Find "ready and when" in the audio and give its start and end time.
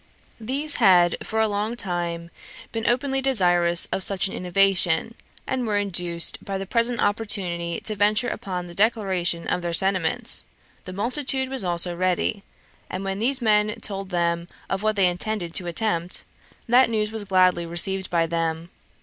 11.95-13.19